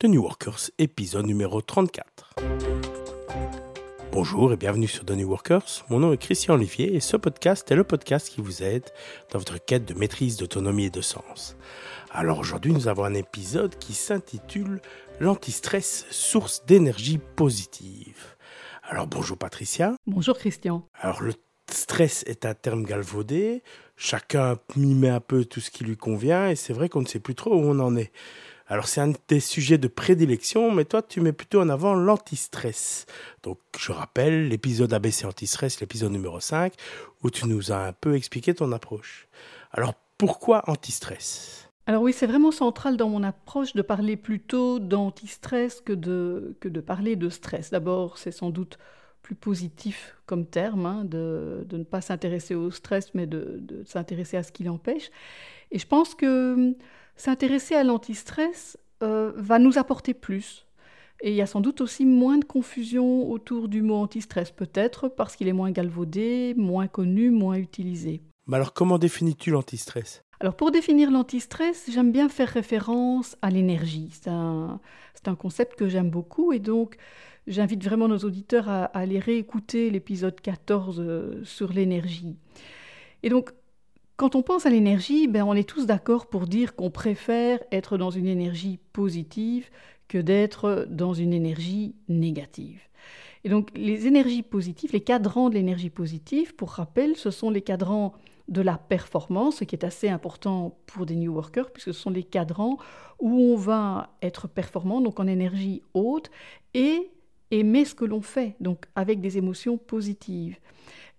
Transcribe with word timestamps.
de 0.00 0.08
New 0.08 0.22
Workers, 0.22 0.70
épisode 0.78 1.26
numéro 1.26 1.60
34. 1.60 2.34
Bonjour 4.12 4.50
et 4.50 4.56
bienvenue 4.56 4.88
sur 4.88 5.04
The 5.04 5.10
New 5.10 5.28
Workers. 5.28 5.84
Mon 5.90 5.98
nom 5.98 6.12
est 6.14 6.16
Christian 6.16 6.54
Olivier 6.54 6.94
et 6.94 7.00
ce 7.00 7.18
podcast 7.18 7.70
est 7.70 7.74
le 7.74 7.84
podcast 7.84 8.30
qui 8.30 8.40
vous 8.40 8.62
aide 8.62 8.84
dans 9.30 9.38
votre 9.38 9.62
quête 9.62 9.84
de 9.84 9.92
maîtrise, 9.92 10.38
d'autonomie 10.38 10.86
et 10.86 10.90
de 10.90 11.02
sens. 11.02 11.54
Alors 12.10 12.38
aujourd'hui, 12.38 12.72
nous 12.72 12.88
avons 12.88 13.04
un 13.04 13.12
épisode 13.12 13.76
qui 13.76 13.92
s'intitule 13.92 14.80
L'antistress, 15.18 16.06
source 16.10 16.64
d'énergie 16.64 17.18
positive. 17.36 18.24
Alors 18.84 19.06
bonjour 19.06 19.36
Patricia. 19.36 19.94
Bonjour 20.06 20.38
Christian. 20.38 20.82
Alors 20.94 21.20
le 21.20 21.34
stress 21.70 22.24
est 22.26 22.46
un 22.46 22.54
terme 22.54 22.84
galvaudé, 22.84 23.62
chacun 23.96 24.56
y 24.76 24.94
met 24.94 25.10
un 25.10 25.20
peu 25.20 25.44
tout 25.44 25.60
ce 25.60 25.70
qui 25.70 25.84
lui 25.84 25.98
convient 25.98 26.48
et 26.48 26.56
c'est 26.56 26.72
vrai 26.72 26.88
qu'on 26.88 27.02
ne 27.02 27.06
sait 27.06 27.20
plus 27.20 27.34
trop 27.34 27.54
où 27.54 27.68
on 27.68 27.78
en 27.80 27.96
est. 27.96 28.12
Alors 28.70 28.86
c'est 28.86 29.00
un 29.00 29.12
des 29.26 29.40
sujets 29.40 29.78
de 29.78 29.88
prédilection, 29.88 30.70
mais 30.70 30.84
toi 30.84 31.02
tu 31.02 31.20
mets 31.20 31.32
plutôt 31.32 31.60
en 31.60 31.68
avant 31.68 31.92
l'antistress. 31.92 33.04
Donc 33.42 33.58
je 33.76 33.90
rappelle 33.90 34.48
l'épisode 34.48 34.92
ABC 34.92 35.26
antistress, 35.26 35.80
l'épisode 35.80 36.12
numéro 36.12 36.38
5, 36.38 36.72
où 37.24 37.30
tu 37.30 37.48
nous 37.48 37.72
as 37.72 37.88
un 37.88 37.92
peu 37.92 38.14
expliqué 38.14 38.54
ton 38.54 38.70
approche. 38.70 39.26
Alors 39.72 39.94
pourquoi 40.18 40.62
antistress? 40.70 41.68
Alors 41.86 42.02
oui, 42.02 42.12
c'est 42.12 42.28
vraiment 42.28 42.52
central 42.52 42.96
dans 42.96 43.08
mon 43.08 43.24
approche 43.24 43.72
de 43.72 43.82
parler 43.82 44.16
plutôt 44.16 44.78
d'antistress 44.78 45.80
que 45.80 45.92
de, 45.92 46.56
que 46.60 46.68
de 46.68 46.80
parler 46.80 47.16
de 47.16 47.28
stress. 47.28 47.70
D'abord, 47.70 48.18
c'est 48.18 48.30
sans 48.30 48.50
doute 48.50 48.78
plus 49.22 49.34
positif 49.34 50.16
comme 50.26 50.46
terme, 50.46 50.86
hein, 50.86 51.04
de, 51.04 51.66
de, 51.68 51.76
ne 51.76 51.82
pas 51.82 52.00
s'intéresser 52.00 52.54
au 52.54 52.70
stress, 52.70 53.14
mais 53.14 53.26
de, 53.26 53.58
de 53.60 53.82
s'intéresser 53.84 54.36
à 54.36 54.44
ce 54.44 54.52
qui 54.52 54.62
l'empêche. 54.62 55.10
Et 55.72 55.80
je 55.80 55.86
pense 55.88 56.14
que 56.14 56.76
s'intéresser 57.20 57.74
à 57.74 57.84
l'antistress 57.84 58.78
euh, 59.02 59.32
va 59.36 59.58
nous 59.58 59.78
apporter 59.78 60.14
plus. 60.14 60.66
Et 61.20 61.30
il 61.30 61.36
y 61.36 61.42
a 61.42 61.46
sans 61.46 61.60
doute 61.60 61.82
aussi 61.82 62.06
moins 62.06 62.38
de 62.38 62.46
confusion 62.46 63.30
autour 63.30 63.68
du 63.68 63.82
mot 63.82 63.96
antistress, 63.96 64.50
peut-être 64.50 65.08
parce 65.08 65.36
qu'il 65.36 65.46
est 65.46 65.52
moins 65.52 65.70
galvaudé, 65.70 66.54
moins 66.56 66.88
connu, 66.88 67.30
moins 67.30 67.56
utilisé. 67.56 68.22
Mais 68.46 68.56
alors 68.56 68.72
comment 68.72 68.98
définis-tu 68.98 69.50
l'antistress? 69.50 70.22
Alors 70.40 70.54
pour 70.54 70.70
définir 70.70 71.10
l'antistress, 71.10 71.90
j'aime 71.92 72.10
bien 72.10 72.30
faire 72.30 72.48
référence 72.48 73.36
à 73.42 73.50
l'énergie. 73.50 74.08
C'est 74.12 74.30
un, 74.30 74.80
un, 75.26 75.34
concept 75.34 75.78
que 75.78 75.90
j'aime 75.90 76.08
beaucoup 76.08 76.54
et 76.54 76.58
donc 76.58 76.96
j'invite 77.46 77.84
vraiment 77.84 78.08
nos 78.08 78.20
auditeurs 78.20 78.70
à, 78.70 78.84
à 78.84 79.00
aller 79.00 79.18
réécouter 79.18 79.90
l'épisode 79.90 80.40
14 80.40 80.96
euh, 81.00 81.44
sur 81.44 81.70
l'énergie. 81.70 82.38
Et 83.22 83.28
donc 83.28 83.52
quand 84.20 84.34
on 84.34 84.42
pense 84.42 84.66
à 84.66 84.70
l'énergie, 84.70 85.28
ben 85.28 85.44
on 85.44 85.54
est 85.54 85.66
tous 85.66 85.86
d'accord 85.86 86.26
pour 86.26 86.46
dire 86.46 86.76
qu'on 86.76 86.90
préfère 86.90 87.58
être 87.72 87.96
dans 87.96 88.10
une 88.10 88.26
énergie 88.26 88.78
positive 88.92 89.70
que 90.08 90.18
d'être 90.18 90.86
dans 90.90 91.14
une 91.14 91.32
énergie 91.32 91.94
négative. 92.06 92.82
Et 93.44 93.48
donc 93.48 93.70
les 93.74 94.06
énergies 94.06 94.42
positives, 94.42 94.92
les 94.92 95.00
cadrans 95.00 95.48
de 95.48 95.54
l'énergie 95.54 95.88
positive, 95.88 96.54
pour 96.54 96.72
rappel, 96.72 97.16
ce 97.16 97.30
sont 97.30 97.48
les 97.48 97.62
cadrans 97.62 98.12
de 98.48 98.60
la 98.60 98.76
performance, 98.76 99.56
ce 99.56 99.64
qui 99.64 99.74
est 99.74 99.86
assez 99.86 100.10
important 100.10 100.76
pour 100.84 101.06
des 101.06 101.16
new 101.16 101.32
workers, 101.32 101.70
puisque 101.70 101.94
ce 101.94 101.98
sont 101.98 102.10
les 102.10 102.24
cadrans 102.24 102.76
où 103.20 103.54
on 103.54 103.56
va 103.56 104.18
être 104.20 104.48
performant, 104.48 105.00
donc 105.00 105.18
en 105.18 105.26
énergie 105.26 105.80
haute, 105.94 106.30
et 106.74 107.10
aimer 107.50 107.86
ce 107.86 107.94
que 107.94 108.04
l'on 108.04 108.20
fait, 108.20 108.54
donc 108.60 108.84
avec 108.96 109.22
des 109.22 109.38
émotions 109.38 109.78
positives. 109.78 110.58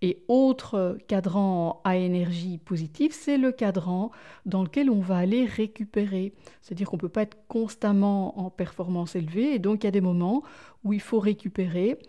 Et 0.04 0.24
autre 0.28 0.98
cadran 1.08 1.80
à 1.84 1.96
énergie 1.96 2.58
positive, 2.58 3.12
c'est 3.14 3.38
le 3.38 3.52
cadran 3.52 4.12
dans 4.48 4.64
lequel 4.64 4.90
on 4.90 5.00
va 5.00 5.18
aller 5.18 5.46
récupérer. 5.46 6.34
C'est-à-dire 6.62 6.90
qu'on 6.90 6.98
ne 6.98 7.02
peut 7.02 7.10
pas 7.10 7.22
être 7.22 7.38
constamment 7.48 8.40
en 8.40 8.50
performance 8.50 9.16
élevée, 9.16 9.54
et 9.54 9.60
donc 9.60 9.84
il 9.84 9.88
y 9.88 9.90
a 9.90 9.92
des 9.92 10.02
moments 10.02 10.42
où 10.84 10.94
il 10.94 11.02
faut 11.02 11.20
récupérer 11.20 12.00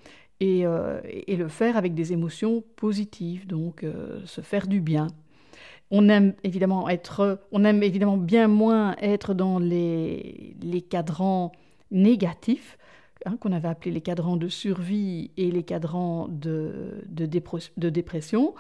et, 0.41 0.67
euh, 0.67 1.01
le 1.29 1.49
faire 1.49 1.77
avec 1.77 1.95
des 1.95 2.13
émotions 2.13 2.65
positives, 2.77 3.47
donc 3.47 3.85
euh, 3.85 4.25
se 4.25 4.41
faire 4.41 4.67
du 4.67 4.81
bien. 4.81 5.09
On 5.91 6.09
aime 6.09 6.35
évidemment 6.43 6.89
être, 6.89 7.41
on 7.53 7.65
aime 7.65 7.83
évidemment 7.83 8.17
bien 8.17 8.49
moins 8.49 8.97
être 9.03 9.35
dans 9.35 9.59
les, 9.59 10.57
les 10.63 10.81
cadrans 10.81 11.53
négatifs, 11.91 12.79
Hein, 13.25 13.37
qu'on 13.39 13.53
avait 13.53 13.69
appelé 13.69 13.93
les 13.93 14.01
cadrans 14.01 14.37
de 14.37 14.49
survie 14.49 15.31
et 15.37 15.51
les 15.51 15.63
cadrans 15.63 16.27
de, 16.29 17.05
de, 17.07 17.89
dépression. 17.91 18.55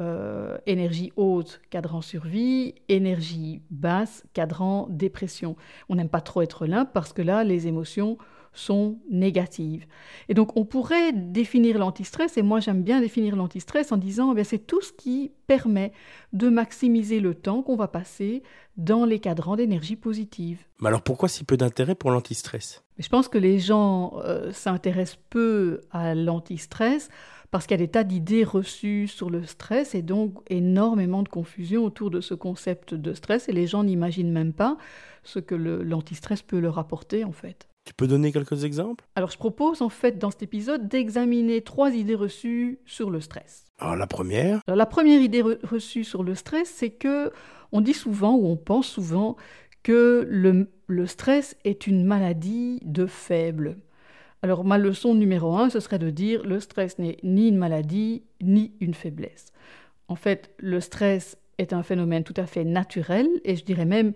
Euh, 0.00 0.56
énergie 0.66 1.12
haute, 1.16 1.60
cadran 1.70 2.00
survie, 2.00 2.74
énergie 2.88 3.60
basse, 3.70 4.24
cadran 4.32 4.86
dépression. 4.88 5.56
On 5.88 5.96
n'aime 5.96 6.08
pas 6.08 6.20
trop 6.20 6.40
être 6.42 6.66
là 6.66 6.84
parce 6.84 7.12
que 7.12 7.20
là, 7.20 7.44
les 7.44 7.66
émotions 7.66 8.16
sont 8.52 8.98
négatives. 9.10 9.86
Et 10.28 10.34
donc 10.34 10.56
on 10.56 10.64
pourrait 10.64 11.12
définir 11.12 11.78
l'antistress, 11.78 12.36
et 12.36 12.42
moi 12.42 12.60
j'aime 12.60 12.82
bien 12.82 13.00
définir 13.00 13.36
l'antistress 13.36 13.92
en 13.92 13.96
disant 13.96 14.34
eh 14.36 14.44
c'est 14.44 14.66
tout 14.66 14.80
ce 14.80 14.92
qui 14.92 15.32
permet 15.46 15.92
de 16.32 16.48
maximiser 16.48 17.20
le 17.20 17.34
temps 17.34 17.62
qu'on 17.62 17.76
va 17.76 17.88
passer 17.88 18.42
dans 18.76 19.04
les 19.04 19.18
cadrans 19.18 19.56
d'énergie 19.56 19.96
positive. 19.96 20.64
Mais 20.80 20.88
alors 20.88 21.02
pourquoi 21.02 21.28
si 21.28 21.44
peu 21.44 21.56
d'intérêt 21.56 21.94
pour 21.94 22.10
l'antistress? 22.10 22.84
Je 22.98 23.08
pense 23.08 23.28
que 23.28 23.38
les 23.38 23.58
gens 23.58 24.14
euh, 24.24 24.52
s'intéressent 24.52 25.18
peu 25.30 25.80
à 25.90 26.14
l'antistress 26.14 27.08
parce 27.50 27.66
qu'il 27.66 27.78
y 27.78 27.82
a 27.82 27.84
des 27.84 27.90
tas 27.90 28.04
d'idées 28.04 28.44
reçues 28.44 29.08
sur 29.08 29.30
le 29.30 29.44
stress 29.44 29.94
et 29.94 30.02
donc 30.02 30.34
énormément 30.48 31.22
de 31.22 31.28
confusion 31.28 31.84
autour 31.84 32.10
de 32.10 32.20
ce 32.20 32.34
concept 32.34 32.94
de 32.94 33.14
stress 33.14 33.48
et 33.48 33.52
les 33.52 33.66
gens 33.66 33.84
n'imaginent 33.84 34.32
même 34.32 34.52
pas 34.52 34.76
ce 35.24 35.38
que 35.38 35.54
l'antistress 35.54 36.42
peut 36.42 36.58
leur 36.58 36.78
apporter 36.78 37.24
en 37.24 37.32
fait. 37.32 37.67
Tu 37.88 37.94
peux 37.94 38.06
donner 38.06 38.32
quelques 38.32 38.64
exemples? 38.64 39.02
Alors 39.16 39.30
je 39.30 39.38
propose 39.38 39.80
en 39.80 39.88
fait 39.88 40.18
dans 40.18 40.30
cet 40.30 40.42
épisode 40.42 40.88
d'examiner 40.88 41.62
trois 41.62 41.90
idées 41.94 42.14
reçues 42.14 42.80
sur 42.84 43.08
le 43.08 43.18
stress. 43.18 43.64
Alors 43.78 43.96
la 43.96 44.06
première? 44.06 44.60
Alors, 44.66 44.76
La 44.76 44.84
première 44.84 45.22
idée 45.22 45.40
reçue 45.40 46.04
sur 46.04 46.22
le 46.22 46.34
stress, 46.34 46.68
c'est 46.68 46.90
que 46.90 47.32
on 47.72 47.80
dit 47.80 47.94
souvent 47.94 48.34
ou 48.34 48.46
on 48.46 48.58
pense 48.58 48.88
souvent 48.88 49.36
que 49.82 50.26
le, 50.28 50.68
le 50.86 51.06
stress 51.06 51.56
est 51.64 51.86
une 51.86 52.04
maladie 52.04 52.78
de 52.84 53.06
faible. 53.06 53.78
Alors 54.42 54.66
ma 54.66 54.76
leçon 54.76 55.14
numéro 55.14 55.56
un, 55.56 55.70
ce 55.70 55.80
serait 55.80 55.98
de 55.98 56.10
dire 56.10 56.44
le 56.44 56.60
stress 56.60 56.98
n'est 56.98 57.16
ni 57.22 57.48
une 57.48 57.56
maladie 57.56 58.22
ni 58.42 58.74
une 58.80 58.92
faiblesse. 58.92 59.46
En 60.08 60.14
fait, 60.14 60.50
le 60.58 60.80
stress 60.80 61.38
est 61.56 61.72
un 61.72 61.82
phénomène 61.82 62.22
tout 62.22 62.34
à 62.36 62.44
fait 62.44 62.64
naturel 62.64 63.28
et 63.44 63.56
je 63.56 63.64
dirais 63.64 63.86
même 63.86 64.12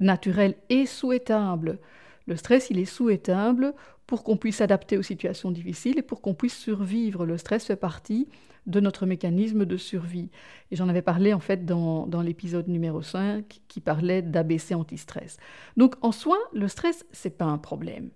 naturel 0.00 0.56
et 0.70 0.86
souhaitable. 0.86 1.78
Le 2.26 2.36
stress, 2.36 2.68
il 2.70 2.78
est 2.78 2.84
souhaitable 2.84 3.74
pour 4.06 4.24
qu'on 4.24 4.36
puisse 4.36 4.56
s'adapter 4.56 4.98
aux 4.98 5.02
situations 5.02 5.50
difficiles 5.50 5.98
et 5.98 6.02
pour 6.02 6.20
qu'on 6.20 6.34
puisse 6.34 6.56
survivre. 6.56 7.26
Le 7.26 7.38
stress 7.38 7.64
fait 7.64 7.76
partie 7.76 8.28
de 8.66 8.80
notre 8.80 9.06
mécanisme 9.06 9.64
de 9.64 9.76
survie. 9.76 10.30
Et 10.70 10.76
j'en 10.76 10.88
avais 10.88 11.02
parlé 11.02 11.32
en 11.32 11.40
fait 11.40 11.64
dans, 11.64 12.06
dans 12.06 12.22
l'épisode 12.22 12.68
numéro 12.68 13.02
5 13.02 13.60
qui 13.66 13.80
parlait 13.80 14.22
d'ABC 14.22 14.74
anti-stress. 14.74 15.36
Donc 15.76 15.94
en 16.00 16.12
soi, 16.12 16.38
le 16.52 16.68
stress, 16.68 17.04
c'est 17.12 17.36
pas 17.36 17.44
un 17.44 17.58
problème. 17.58 18.10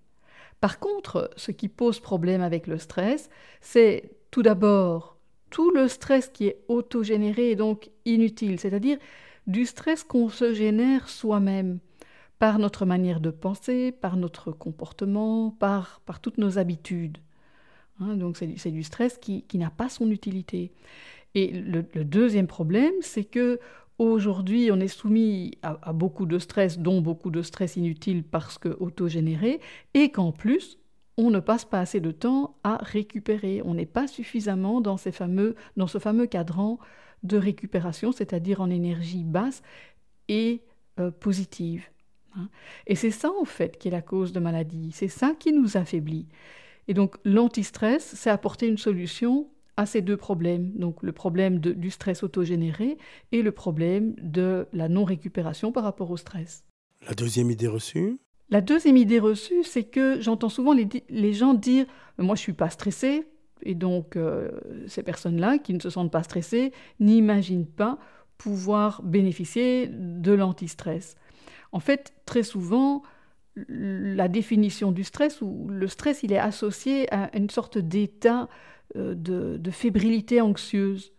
Par 0.60 0.78
contre, 0.78 1.30
ce 1.36 1.50
qui 1.50 1.68
pose 1.68 2.00
problème 2.00 2.42
avec 2.42 2.66
le 2.66 2.78
stress, 2.78 3.28
c'est 3.60 4.10
tout 4.30 4.42
d'abord 4.42 5.16
tout 5.50 5.70
le 5.70 5.88
stress 5.88 6.28
qui 6.28 6.48
est 6.48 6.64
autogénéré 6.68 7.50
et 7.50 7.56
donc 7.56 7.90
inutile, 8.04 8.58
c'est-à-dire 8.58 8.98
du 9.46 9.64
stress 9.64 10.02
qu'on 10.02 10.28
se 10.28 10.54
génère 10.54 11.08
soi-même 11.08 11.78
par 12.38 12.58
notre 12.58 12.84
manière 12.84 13.20
de 13.20 13.30
penser, 13.30 13.92
par 13.92 14.16
notre 14.16 14.52
comportement, 14.52 15.50
par, 15.50 16.02
toutes 16.22 16.38
nos 16.38 16.58
habitudes. 16.58 17.18
Hein, 18.00 18.16
donc 18.16 18.36
c'est 18.36 18.70
du, 18.70 18.82
stress 18.82 19.18
qui, 19.18 19.44
n'a 19.54 19.70
pas 19.70 19.88
son 19.88 20.10
utilité. 20.10 20.72
Et 21.34 21.48
le, 21.48 21.82
deuxième 21.82 22.46
problème, 22.46 22.92
c'est 23.00 23.24
que 23.24 23.58
aujourd'hui, 23.98 24.70
on 24.70 24.80
est 24.80 24.88
soumis 24.88 25.58
à, 25.62 25.92
beaucoup 25.92 26.26
de 26.26 26.38
stress, 26.38 26.78
dont 26.78 27.00
beaucoup 27.00 27.30
de 27.30 27.42
stress 27.42 27.76
inutile 27.76 28.22
parce 28.22 28.58
que 28.58 28.76
autogénéré, 28.80 29.60
et 29.94 30.10
qu'en 30.10 30.32
plus, 30.32 30.78
on 31.16 31.30
ne 31.30 31.40
passe 31.40 31.64
pas 31.64 31.80
assez 31.80 32.00
de 32.00 32.10
temps 32.10 32.58
à 32.62 32.76
récupérer. 32.76 33.62
On 33.64 33.72
n'est 33.72 33.86
pas 33.86 34.06
suffisamment 34.06 34.82
dans, 34.82 34.98
ces 34.98 35.12
fameux, 35.12 35.56
ce 35.86 35.98
fameux 35.98 36.26
cadran 36.26 36.78
de 37.22 37.38
récupération, 37.38 38.12
c'est-à-dire 38.12 38.60
en 38.60 38.68
énergie 38.68 39.24
basse 39.24 39.62
et 40.28 40.62
euh, 41.00 41.10
positive. 41.10 41.86
Hein. 42.36 42.48
Et 42.86 42.94
c'est 42.94 43.10
ça, 43.10 43.30
en 43.40 43.44
fait, 43.44 43.78
qui 43.78 43.88
est 43.88 43.92
la 43.92 44.02
cause 44.02 44.32
de 44.32 44.40
maladie. 44.40 44.90
C'est 44.92 45.08
ça 45.08 45.34
qui 45.38 45.52
nous 45.52 45.76
affaiblit. 45.76 46.26
Et 46.88 46.94
donc, 46.94 47.16
l'antistress, 47.24 48.14
c'est 48.14 48.30
apporter 48.30 48.68
une 48.68 48.78
solution 48.78 49.48
à 49.76 49.86
ces 49.86 50.02
deux 50.02 50.16
problèmes. 50.16 50.72
Donc, 50.74 51.02
le 51.02 51.12
problème 51.12 51.58
du 51.58 51.90
stress 51.90 52.22
autogénéré 52.22 52.96
et 53.32 53.42
le 53.42 53.52
problème 53.52 54.14
de 54.22 54.66
la 54.72 54.88
non-récupération 54.88 55.72
par 55.72 55.84
rapport 55.84 56.10
au 56.10 56.16
stress. 56.16 56.64
La 57.06 57.14
deuxième 57.14 57.50
idée 57.50 57.68
reçue? 57.68 58.18
La 58.48 58.60
deuxième 58.60 58.96
idée 58.96 59.18
reçue, 59.18 59.64
c'est 59.64 59.84
que 59.84 60.20
j'entends 60.20 60.48
souvent 60.48 60.72
les, 60.72 61.32
gens 61.32 61.54
dire 61.54 61.86
Moi, 62.18 62.36
je 62.36 62.40
ne 62.40 62.44
suis 62.44 62.52
pas 62.52 62.70
stressé. 62.70 63.26
Et 63.62 63.74
donc, 63.74 64.16
euh, 64.16 64.50
ces 64.86 65.02
personnes-là 65.02 65.58
qui 65.58 65.74
ne 65.74 65.80
se 65.80 65.90
sentent 65.90 66.12
pas 66.12 66.22
stressées 66.22 66.72
n'imaginent 67.00 67.66
pas 67.66 67.98
pouvoir 68.38 69.02
bénéficier 69.02 69.88
de 69.88 70.32
l'antistress. 70.32 71.16
En 71.76 71.80
fait, 71.80 72.14
très 72.24 72.42
souvent, 72.42 73.02
la 73.68 74.28
définition 74.28 74.92
du 74.92 75.04
stress, 75.04 75.42
où 75.42 75.66
le 75.68 75.88
stress, 75.88 76.22
il 76.22 76.32
est 76.32 76.38
associé 76.38 77.12
à 77.12 77.28
une 77.36 77.50
sorte 77.50 77.76
d'état 77.76 78.48
euh, 78.96 79.14
de, 79.14 79.70
fébrilité 79.70 80.40
anxieuse. 80.40 81.12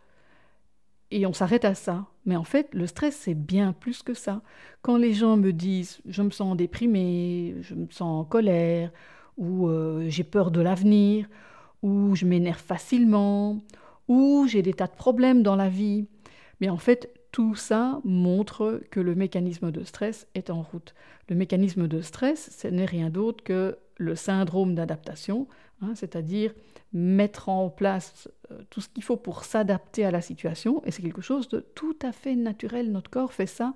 Et 1.11 1.27
on 1.27 1.33
s'arrête 1.33 1.63
à 1.63 1.75
ça. 1.75 2.07
Mais 2.25 2.35
en 2.35 2.43
fait, 2.43 2.73
le 2.73 2.87
stress, 2.87 3.15
c'est 3.15 3.35
bien 3.35 3.71
plus 3.71 4.01
que 4.01 4.15
ça. 4.15 4.41
Quand 4.81 4.97
les 4.97 5.13
gens 5.13 5.37
me 5.37 5.53
disent 5.53 5.99
je 6.07 6.23
me 6.23 6.31
sens 6.31 6.57
déprimé, 6.57 7.57
je 7.61 7.75
me 7.75 7.85
sens 7.91 8.21
en 8.21 8.25
colère, 8.25 8.91
ou 9.37 9.67
euh, 9.67 10.05
j'ai 10.09 10.23
peur 10.23 10.49
de 10.49 10.59
l'avenir, 10.59 11.27
ou 11.83 12.15
je 12.15 12.25
m'énerve 12.25 12.63
facilement, 12.63 13.61
ou 14.07 14.47
j'ai 14.47 14.63
des 14.63 14.73
tas 14.73 14.87
de 14.87 14.95
problèmes 14.95 15.43
dans 15.43 15.55
la 15.55 15.69
vie, 15.69 16.07
mais 16.61 16.69
en 16.69 16.77
fait, 16.77 17.13
tout 17.31 17.55
ça 17.55 17.99
montre 18.03 18.81
que 18.91 18.99
le 18.99 19.15
mécanisme 19.15 19.71
de 19.71 19.83
stress 19.83 20.27
est 20.35 20.49
en 20.49 20.61
route. 20.61 20.95
Le 21.29 21.35
mécanisme 21.35 21.87
de 21.87 22.01
stress, 22.01 22.55
ce 22.57 22.67
n'est 22.67 22.85
rien 22.85 23.09
d'autre 23.09 23.43
que 23.43 23.77
le 23.97 24.15
syndrome 24.15 24.75
d'adaptation, 24.75 25.47
hein, 25.81 25.93
c'est-à-dire 25.95 26.53
mettre 26.93 27.49
en 27.49 27.69
place 27.69 28.29
euh, 28.51 28.61
tout 28.69 28.81
ce 28.81 28.89
qu'il 28.89 29.03
faut 29.03 29.17
pour 29.17 29.43
s'adapter 29.43 30.05
à 30.05 30.11
la 30.11 30.21
situation, 30.21 30.81
et 30.85 30.91
c'est 30.91 31.01
quelque 31.01 31.21
chose 31.21 31.49
de 31.49 31.59
tout 31.59 31.97
à 32.01 32.11
fait 32.11 32.35
naturel. 32.35 32.91
Notre 32.91 33.09
corps 33.09 33.33
fait 33.33 33.47
ça 33.47 33.73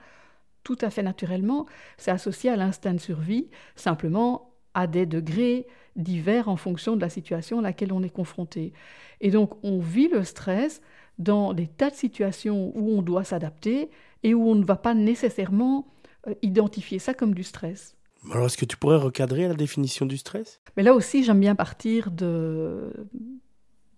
tout 0.64 0.78
à 0.82 0.90
fait 0.90 1.04
naturellement. 1.04 1.66
C'est 1.98 2.12
associé 2.12 2.50
à 2.50 2.56
l'instinct 2.56 2.94
de 2.94 3.00
survie, 3.00 3.50
simplement 3.76 4.54
à 4.74 4.88
des 4.88 5.06
degrés 5.06 5.68
divers 5.96 6.48
en 6.48 6.56
fonction 6.56 6.96
de 6.96 7.02
la 7.02 7.10
situation 7.10 7.60
à 7.60 7.62
laquelle 7.62 7.92
on 7.92 8.04
est 8.04 8.10
confronté. 8.10 8.74
Et 9.20 9.32
donc 9.32 9.54
on 9.64 9.80
vit 9.80 10.08
le 10.08 10.24
stress 10.24 10.82
dans 11.22 11.54
des 11.54 11.68
tas 11.68 11.90
de 11.90 11.96
situations 11.96 12.72
où 12.76 12.98
on 12.98 13.02
doit 13.02 13.24
s'adapter 13.24 13.90
et 14.24 14.34
où 14.34 14.48
on 14.50 14.56
ne 14.56 14.66
va 14.66 14.76
pas 14.76 14.94
nécessairement 14.94 15.88
euh, 16.28 16.34
identifier 16.42 17.00
ça 17.00 17.14
comme 17.14 17.34
du 17.34 17.44
stress. 17.44 17.96
Alors, 18.32 18.46
est-ce 18.46 18.58
que 18.58 18.66
tu 18.66 18.78
pourrais 18.78 18.98
recadrer 18.98 19.48
la 19.48 19.56
définition 19.56 20.06
du 20.06 20.18
stress? 20.18 20.62
Mais 20.78 20.84
là 20.84 20.94
aussi, 20.94 21.24
j'aime 21.24 21.40
bien 21.40 21.56
partir 21.56 22.12
de, 22.12 22.94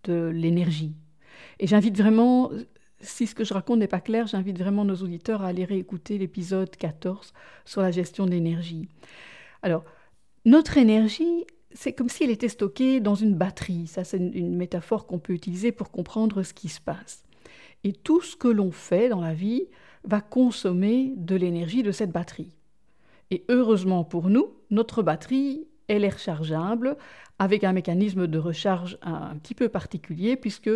de 0.05 0.31
l'énergie. 0.33 0.95
Et 1.59 1.67
j'invite 1.67 1.97
vraiment, 1.97 2.51
si 3.01 3.27
ce 3.27 3.35
que 3.35 3.43
je 3.43 3.53
raconte 3.53 3.79
n'est 3.79 3.87
pas 3.87 3.99
clair, 3.99 4.27
j'invite 4.27 4.57
vraiment 4.57 4.85
nos 4.85 4.95
auditeurs 4.95 5.41
à 5.41 5.47
aller 5.47 5.65
réécouter 5.65 6.17
l'épisode 6.17 6.73
14 6.75 7.33
sur 7.65 7.81
la 7.81 7.91
gestion 7.91 8.25
de 8.25 8.31
l'énergie. 8.31 8.87
Alors, 9.61 9.83
notre 10.45 10.77
énergie, 10.77 11.45
c'est 11.73 11.93
comme 11.93 12.09
si 12.09 12.23
elle 12.23 12.29
était 12.29 12.49
stockée 12.49 12.99
dans 12.99 13.15
une 13.15 13.35
batterie. 13.35 13.87
Ça, 13.87 14.03
c'est 14.03 14.17
une 14.17 14.55
métaphore 14.55 15.05
qu'on 15.05 15.19
peut 15.19 15.33
utiliser 15.33 15.71
pour 15.71 15.91
comprendre 15.91 16.43
ce 16.43 16.53
qui 16.53 16.69
se 16.69 16.81
passe. 16.81 17.23
Et 17.83 17.93
tout 17.93 18.21
ce 18.21 18.35
que 18.35 18.47
l'on 18.47 18.71
fait 18.71 19.09
dans 19.09 19.21
la 19.21 19.33
vie 19.33 19.67
va 20.03 20.21
consommer 20.21 21.13
de 21.17 21.35
l'énergie 21.35 21.83
de 21.83 21.91
cette 21.91 22.11
batterie. 22.11 22.55
Et 23.31 23.43
heureusement 23.49 24.03
pour 24.03 24.29
nous, 24.29 24.53
notre 24.69 25.01
batterie, 25.01 25.67
elle 25.87 26.03
est 26.03 26.09
rechargeable 26.09 26.97
avec 27.39 27.63
un 27.63 27.73
mécanisme 27.73 28.27
de 28.27 28.39
recharge 28.39 28.97
un, 29.01 29.35
petit 29.37 29.55
peu 29.55 29.69
particulier, 29.69 30.35
puisque, 30.35 30.69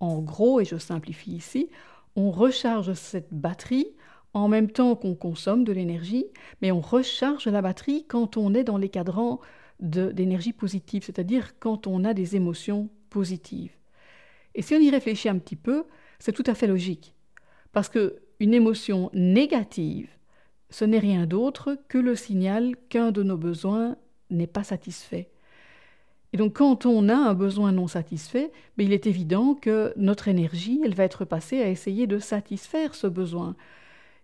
en 0.00 0.20
gros, 0.20 0.60
et 0.60 0.64
je 0.64 0.76
simplifie 0.76 1.32
ici, 1.32 1.70
on 2.14 2.30
recharge 2.30 2.92
cette 2.92 3.32
batterie 3.32 3.88
en 4.32 4.48
même 4.48 4.70
temps 4.70 4.96
qu'on 4.96 5.14
consomme 5.14 5.64
de 5.64 5.72
l'énergie, 5.72 6.26
mais 6.60 6.72
on 6.72 6.80
recharge 6.80 7.46
la 7.46 7.62
batterie 7.62 8.04
quand 8.06 8.36
on 8.36 8.52
est 8.54 8.64
dans 8.64 8.76
les 8.76 8.88
cadrans 8.88 9.40
d'énergie 9.80 10.52
positive, 10.52 11.04
c'est-à-dire 11.04 11.58
quand 11.58 11.86
on 11.86 12.04
a 12.04 12.14
des 12.14 12.36
émotions 12.36 12.88
positives. 13.10 13.72
Et 14.54 14.62
si 14.62 14.74
on 14.74 14.80
y 14.80 14.90
réfléchit 14.90 15.28
un 15.28 15.38
petit 15.38 15.56
peu, 15.56 15.84
c'est 16.18 16.32
tout 16.32 16.44
à 16.46 16.54
fait 16.54 16.66
logique. 16.66 17.14
Parce 17.72 17.88
qu'une 17.88 18.54
émotion 18.54 19.10
négative, 19.12 20.08
ce 20.70 20.84
n'est 20.84 20.98
rien 20.98 21.26
d'autre 21.26 21.78
que 21.88 21.98
le 21.98 22.14
signal 22.14 22.74
qu'un 22.88 23.10
de 23.10 23.22
nos 23.22 23.36
besoins 23.36 23.96
n'est 24.30 24.46
pas 24.46 24.64
satisfait. 24.64 25.28
Et 26.32 26.36
donc 26.36 26.54
quand 26.54 26.84
on 26.84 27.08
a 27.08 27.14
un 27.14 27.34
besoin 27.34 27.70
non 27.70 27.86
satisfait, 27.86 28.50
mais 28.76 28.84
ben, 28.84 28.86
il 28.86 28.92
est 28.92 29.06
évident 29.06 29.54
que 29.54 29.92
notre 29.96 30.26
énergie, 30.26 30.80
elle 30.84 30.94
va 30.94 31.04
être 31.04 31.24
passée 31.24 31.62
à 31.62 31.68
essayer 31.68 32.08
de 32.08 32.18
satisfaire 32.18 32.96
ce 32.96 33.06
besoin. 33.06 33.54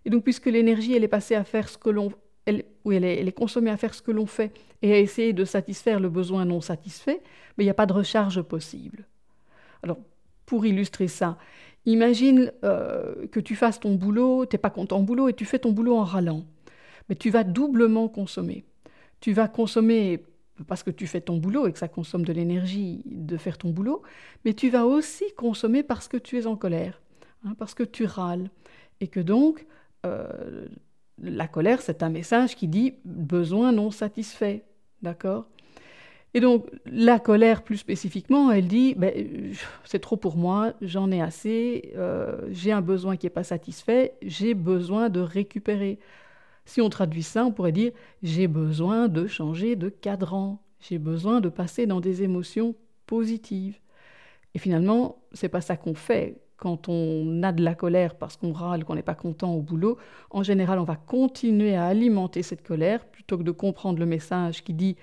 Et 0.03 0.09
donc 0.09 0.23
puisque 0.23 0.47
l'énergie, 0.47 0.93
elle 0.93 1.05
est 1.05 1.07
passée 1.07 1.35
à 1.35 1.45
faire 1.45 1.69
ce 1.69 1.77
que 1.77 1.89
l'on 1.89 2.11
elle, 2.45 2.65
elle 2.85 3.27
est, 3.27 3.31
consommée 3.31 3.69
à 3.69 3.77
faire 3.77 3.93
ce 3.93 4.01
que 4.01 4.11
l'on 4.11 4.25
fait 4.25 4.51
et 4.81 4.93
à 4.93 4.99
essayer 4.99 5.33
de 5.33 5.45
satisfaire 5.45 5.99
le 5.99 6.09
besoin 6.09 6.45
non 6.45 6.61
satisfait, 6.61 7.21
mais 7.57 7.63
il 7.63 7.67
n'y 7.67 7.71
a 7.71 7.75
pas 7.75 7.85
de 7.85 7.93
recharge 7.93 8.41
possible. 8.41 9.05
Alors, 9.83 9.99
pour 10.45 10.65
illustrer 10.65 11.07
ça, 11.07 11.37
imagine 11.85 12.51
euh, 12.63 13.27
que 13.27 13.39
tu 13.39 13.55
fasses 13.55 13.79
ton 13.79 13.95
boulot, 13.95 14.45
tu 14.45 14.55
n'es 14.55 14.59
pas 14.59 14.69
content 14.69 14.99
au 14.99 15.03
boulot 15.03 15.29
et 15.29 15.33
tu 15.33 15.45
fais 15.45 15.59
ton 15.59 15.71
boulot 15.71 15.97
en 15.97 16.03
râlant. 16.03 16.45
Mais 17.09 17.15
tu 17.15 17.29
vas 17.29 17.43
doublement 17.43 18.07
consommer. 18.07 18.65
Tu 19.19 19.33
vas 19.33 19.47
consommer 19.47 20.23
parce 20.67 20.83
que 20.83 20.91
tu 20.91 21.07
fais 21.07 21.21
ton 21.21 21.37
boulot 21.37 21.67
et 21.67 21.73
que 21.73 21.79
ça 21.79 21.87
consomme 21.87 22.25
de 22.25 22.33
l'énergie 22.33 23.03
de 23.05 23.37
faire 23.37 23.57
ton 23.57 23.69
boulot, 23.69 24.01
mais 24.45 24.53
tu 24.53 24.69
vas 24.69 24.85
aussi 24.85 25.25
consommer 25.35 25.83
parce 25.83 26.07
que 26.07 26.17
tu 26.17 26.37
es 26.37 26.45
en 26.45 26.55
colère, 26.55 27.01
hein, 27.45 27.55
parce 27.57 27.73
que 27.73 27.83
tu 27.83 28.05
râles, 28.05 28.49
et 28.99 29.07
que 29.07 29.19
donc 29.19 29.65
euh, 30.05 30.67
la 31.21 31.47
colère, 31.47 31.81
c'est 31.81 32.03
un 32.03 32.09
message 32.09 32.55
qui 32.55 32.67
dit 32.67 32.95
besoin 33.05 33.71
non 33.71 33.91
satisfait. 33.91 34.63
D'accord? 35.01 35.47
Et 36.33 36.39
donc, 36.39 36.67
la 36.85 37.19
colère, 37.19 37.63
plus 37.63 37.77
spécifiquement, 37.77 38.51
elle 38.51 38.67
dit 38.67 38.95
ben, 38.95 39.53
c'est 39.83 39.99
trop 39.99 40.15
pour 40.15 40.37
moi, 40.37 40.73
j'en 40.81 41.11
ai 41.11 41.21
assez, 41.21 41.91
euh, 41.97 42.37
j'ai 42.51 42.71
un 42.71 42.81
besoin 42.81 43.17
qui 43.17 43.25
n'est 43.25 43.31
pas 43.31 43.43
satisfait, 43.43 44.13
j'ai 44.21 44.53
besoin 44.53 45.09
de 45.09 45.19
récupérer. 45.19 45.99
Si 46.65 46.79
on 46.79 46.89
traduit 46.89 47.23
ça, 47.23 47.45
on 47.45 47.51
pourrait 47.51 47.73
dire 47.73 47.91
j'ai 48.23 48.47
besoin 48.47 49.09
de 49.09 49.27
changer 49.27 49.75
de 49.75 49.89
cadran, 49.89 50.61
j'ai 50.79 50.99
besoin 50.99 51.41
de 51.41 51.49
passer 51.49 51.85
dans 51.85 51.99
des 51.99 52.23
émotions 52.23 52.75
positives. 53.07 53.79
Et 54.55 54.59
finalement, 54.59 55.21
c'est 55.33 55.49
pas 55.49 55.61
ça 55.61 55.75
qu'on 55.75 55.95
fait 55.95 56.37
quand 56.61 56.89
on 56.89 57.41
a 57.41 57.51
de 57.51 57.63
la 57.63 57.73
colère 57.73 58.13
parce 58.13 58.37
qu'on 58.37 58.53
râle, 58.53 58.85
qu'on 58.85 58.93
n'est 58.93 59.01
pas 59.01 59.15
content 59.15 59.51
au 59.55 59.61
boulot, 59.61 59.97
en 60.29 60.43
général, 60.43 60.77
on 60.77 60.83
va 60.83 60.95
continuer 60.95 61.75
à 61.75 61.87
alimenter 61.87 62.43
cette 62.43 62.61
colère 62.61 63.03
plutôt 63.05 63.39
que 63.39 63.43
de 63.43 63.49
comprendre 63.49 63.97
le 63.97 64.05
message 64.05 64.63
qui 64.63 64.75
dit 64.75 64.95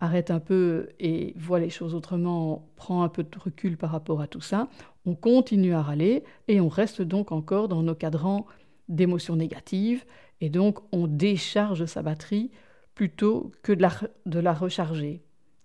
arrête 0.00 0.30
un 0.30 0.38
peu 0.38 0.90
et 1.00 1.32
vois 1.38 1.60
les 1.60 1.70
choses 1.70 1.94
autrement, 1.94 2.68
prends 2.76 3.02
un 3.02 3.08
peu 3.08 3.22
de 3.22 3.38
recul 3.38 3.78
par 3.78 3.90
rapport 3.90 4.20
à 4.20 4.26
tout 4.26 4.42
ça. 4.42 4.68
On 5.06 5.14
continue 5.14 5.72
à 5.72 5.80
râler 5.80 6.24
et 6.46 6.60
on 6.60 6.68
reste 6.68 7.00
donc 7.00 7.32
encore 7.32 7.68
dans 7.68 7.82
nos 7.82 7.94
cadrans 7.94 8.44
d'émotions 8.90 9.36
négatives 9.36 10.04
et 10.42 10.50
donc 10.50 10.80
on 10.92 11.06
décharge 11.06 11.86
sa 11.86 12.02
batterie 12.02 12.50
plutôt 12.94 13.50
que 13.62 13.72
de 13.72 14.40
la, 14.40 14.52
recharger. 14.52 15.22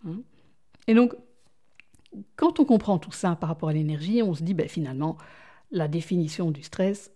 Hein. 0.07 0.21
Et 0.87 0.93
donc, 0.93 1.15
quand 2.35 2.59
on 2.59 2.65
comprend 2.65 2.97
tout 2.97 3.11
ça 3.11 3.35
par 3.35 3.49
rapport 3.49 3.69
à 3.69 3.73
l'énergie, 3.73 4.21
on 4.23 4.33
se 4.33 4.43
dit 4.43 4.53
ben, 4.53 4.67
finalement, 4.67 5.17
la 5.71 5.87
définition 5.87 6.51
du 6.51 6.63
stress, 6.63 7.11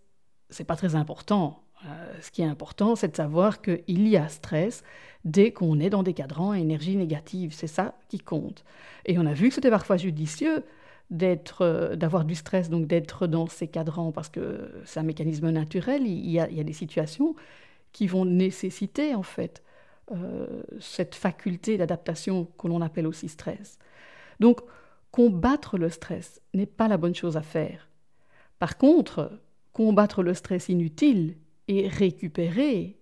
c'est 0.50 0.64
pas 0.64 0.76
très 0.76 0.96
important. 0.96 1.64
Euh, 1.86 2.14
ce 2.22 2.30
qui 2.32 2.42
est 2.42 2.46
important, 2.46 2.96
c'est 2.96 3.08
de 3.08 3.16
savoir 3.16 3.62
qu'il 3.62 4.08
y 4.08 4.18
a 4.18 4.28
stress 4.28 4.84
dès 5.24 5.52
qu'on 5.52 5.80
est 5.80 5.90
dans 5.90 6.04
des 6.04 6.14
cadrans 6.14 6.52
à 6.52 6.60
énergie 6.60 6.96
négative. 6.96 7.54
C'est 7.54 7.68
ça 7.68 7.96
qui 8.10 8.20
compte. 8.20 8.64
Et 9.06 9.18
on 9.18 9.26
a 9.26 9.34
vu 9.34 9.50
que 9.50 9.56
c'était 9.56 9.70
parfois 9.70 9.98
judicieux 9.98 10.64
d'être, 11.10 11.62
euh, 11.62 11.96
d'avoir 11.96 12.26
du 12.26 12.36
stress, 12.36 12.70
donc 12.70 12.88
d'être 12.88 13.28
dans 13.28 13.48
ces 13.48 13.68
cadrans, 13.68 14.12
parce 14.12 14.30
que 14.30 14.72
c'est 14.86 15.00
un 15.00 15.04
mécanisme 15.04 15.50
naturel. 15.50 16.06
Il 16.06 16.30
y, 16.30 16.40
a, 16.40 16.48
des 16.48 16.74
situations 16.74 17.36
qui 17.94 18.08
vont 18.08 18.26
nécessiter 18.26 19.16
en 19.16 19.24
fait 19.24 19.64
euh, 20.12 20.64
cette 20.80 21.16
faculté 21.16 21.78
d'adaptation 21.78 22.46
que 22.58 22.68
l'on 22.68 22.82
appelle 22.82 23.08
aussi 23.08 23.30
stress. 23.30 23.80
Donc, 24.40 24.62
combattre 25.12 25.78
le 25.78 25.90
stress 25.90 26.42
n'est 26.54 26.66
pas 26.66 26.88
la 26.88 26.98
bonne 26.98 27.16
chose 27.16 27.38
à 27.38 27.42
faire. 27.42 27.90
Par 28.60 28.78
contre, 28.78 29.40
combattre 29.74 30.24
le 30.24 30.34
stress 30.34 30.70
inutile 30.70 31.38
et 31.68 31.88
récupérer 31.88 32.98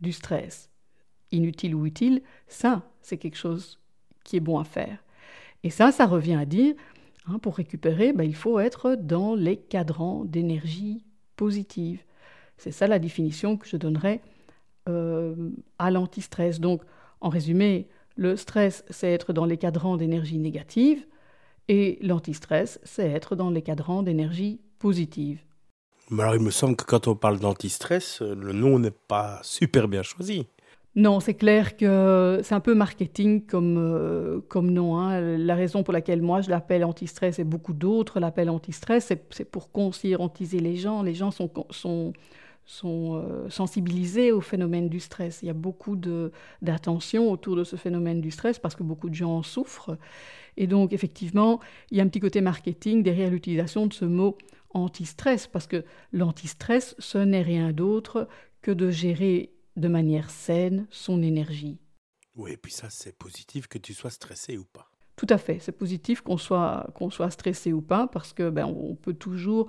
du 0.00 0.12
stress, 0.12 0.70
inutile 1.32 1.74
ou 1.74 1.86
utile, 1.86 2.22
ça, 2.46 2.88
c'est 3.02 3.18
quelque 3.18 3.36
chose 3.36 3.78
qui 4.24 4.36
est 4.36 4.40
bon 4.40 4.58
à 4.58 4.64
faire. 4.64 5.04
Et 5.64 5.70
ça, 5.70 5.92
ça 5.92 6.06
revient 6.06 6.34
à 6.34 6.44
dire, 6.44 6.74
hein, 7.26 7.38
pour 7.38 7.56
récupérer, 7.56 8.12
ben, 8.12 8.24
il 8.24 8.34
faut 8.34 8.58
être 8.60 8.94
dans 8.94 9.34
les 9.34 9.56
cadrans 9.56 10.24
d'énergie 10.24 11.04
positive. 11.36 12.02
C'est 12.56 12.72
ça 12.72 12.86
la 12.86 12.98
définition 12.98 13.56
que 13.56 13.66
je 13.66 13.76
donnerais 13.76 14.20
euh, 14.88 15.50
à 15.78 15.90
l'antistress. 15.90 16.60
Donc, 16.60 16.82
en 17.20 17.28
résumé, 17.28 17.88
le 18.16 18.36
stress, 18.36 18.84
c'est 18.90 19.12
être 19.12 19.32
dans 19.32 19.44
les 19.44 19.56
cadrans 19.56 19.96
d'énergie 19.96 20.38
négative. 20.38 21.06
Et 21.68 21.98
l'antistress, 22.00 22.80
c'est 22.82 23.08
être 23.10 23.36
dans 23.36 23.50
les 23.50 23.62
cadrans 23.62 24.02
d'énergie 24.02 24.60
positive. 24.78 25.40
Mais 26.10 26.22
alors 26.22 26.36
il 26.36 26.42
me 26.42 26.50
semble 26.50 26.76
que 26.76 26.84
quand 26.84 27.06
on 27.06 27.14
parle 27.14 27.38
d'antistress, 27.38 28.22
le 28.22 28.52
nom 28.52 28.78
n'est 28.78 28.90
pas 28.90 29.40
super 29.42 29.88
bien 29.88 30.02
choisi. 30.02 30.46
Non, 30.98 31.20
c'est 31.20 31.34
clair 31.34 31.76
que 31.76 32.40
c'est 32.42 32.54
un 32.54 32.60
peu 32.60 32.74
marketing 32.74 33.46
comme, 33.46 33.76
euh, 33.78 34.40
comme 34.48 34.70
nom. 34.70 34.98
Hein. 34.98 35.20
La 35.38 35.54
raison 35.54 35.82
pour 35.82 35.92
laquelle 35.92 36.22
moi 36.22 36.40
je 36.40 36.50
l'appelle 36.50 36.84
antistress 36.84 37.38
et 37.38 37.44
beaucoup 37.44 37.72
d'autres 37.72 38.18
l'appellent 38.18 38.50
antistress, 38.50 39.12
c'est 39.30 39.44
pour 39.44 39.70
conscientiser 39.70 40.58
les 40.58 40.76
gens. 40.76 41.02
Les 41.02 41.14
gens 41.14 41.30
sont, 41.30 41.50
sont, 41.70 42.14
sont 42.68 43.16
euh, 43.16 43.48
sensibilisés 43.48 44.30
au 44.30 44.42
phénomène 44.42 44.90
du 44.90 45.00
stress. 45.00 45.40
Il 45.42 45.46
y 45.46 45.50
a 45.50 45.54
beaucoup 45.54 45.96
d'attention 45.96 47.32
autour 47.32 47.56
de 47.56 47.64
ce 47.64 47.76
phénomène 47.76 48.20
du 48.20 48.30
stress 48.30 48.58
parce 48.58 48.76
que 48.76 48.82
beaucoup 48.82 49.08
de 49.08 49.14
gens 49.14 49.38
en 49.38 49.42
souffrent. 49.42 49.96
Et 50.58 50.66
donc, 50.66 50.92
effectivement, 50.92 51.60
il 51.90 51.96
y 51.96 52.00
a 52.00 52.04
un 52.04 52.08
petit 52.08 52.20
côté 52.20 52.42
marketing 52.42 53.02
derrière 53.02 53.30
l'utilisation 53.30 53.86
de 53.86 53.94
ce 53.94 54.04
mot 54.04 54.36
anti-stress, 54.70 55.46
parce 55.46 55.66
que 55.66 55.82
l'anti-stress, 56.12 56.94
ce 56.98 57.16
n'est 57.16 57.40
rien 57.40 57.72
d'autre 57.72 58.28
que 58.60 58.70
de 58.70 58.90
gérer 58.90 59.54
de 59.76 59.88
manière 59.88 60.28
saine 60.28 60.86
son 60.90 61.22
énergie. 61.22 61.78
Oui, 62.36 62.52
et 62.52 62.56
puis 62.58 62.72
ça, 62.72 62.90
c'est 62.90 63.16
positif 63.16 63.66
que 63.66 63.78
tu 63.78 63.94
sois 63.94 64.10
stressé 64.10 64.58
ou 64.58 64.64
pas. 64.64 64.90
Tout 65.16 65.26
à 65.30 65.38
fait, 65.38 65.58
c'est 65.58 65.72
positif 65.72 66.20
qu'on 66.20 66.36
soit, 66.36 66.86
qu'on 66.94 67.08
soit 67.08 67.30
stressé 67.30 67.72
ou 67.72 67.80
pas, 67.80 68.08
parce 68.08 68.34
que 68.34 68.50
ben, 68.50 68.66
on 68.66 68.94
peut 68.94 69.14
toujours 69.14 69.68